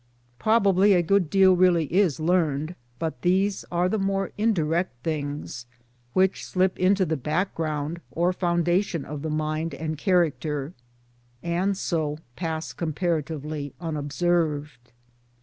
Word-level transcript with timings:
Probably 0.39 0.93
a 0.93 1.03
good 1.03 1.29
deal 1.29 1.55
really 1.55 1.85
is 1.93 2.19
learned 2.19 2.73
but 2.97 3.21
these 3.21 3.63
are 3.71 3.87
the 3.87 3.99
more 3.99 4.31
indirect 4.35 5.03
things 5.03 5.67
which 6.13 6.43
slip 6.43 6.79
into 6.79 7.05
the 7.05 7.15
background 7.17 8.01
or 8.09 8.33
foundation 8.33 9.05
of 9.05 9.21
the 9.21 9.29
mind 9.29 9.75
and 9.75 9.99
character 9.99 10.73
and 11.43 11.77
so 11.77 12.17
pass 12.35 12.73
comparatively 12.73 13.75
unobserved. 13.79 14.91